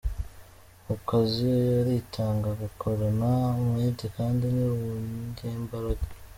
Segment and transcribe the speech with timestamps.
[0.85, 1.45] Mu kazi
[1.79, 3.29] aritanga akagakorana
[3.61, 6.05] umwete kandi ni umunyembaraga.